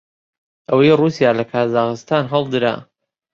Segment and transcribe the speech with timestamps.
[0.69, 2.75] ئەوەی ڕووسیا لە کازاخستان هەڵدرا